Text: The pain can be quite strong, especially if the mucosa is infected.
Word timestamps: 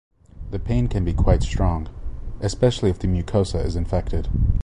The 0.49 0.57
pain 0.57 0.87
can 0.87 1.05
be 1.05 1.13
quite 1.13 1.43
strong, 1.43 1.87
especially 2.39 2.89
if 2.89 2.97
the 2.97 3.07
mucosa 3.07 3.63
is 3.63 3.75
infected. 3.75 4.29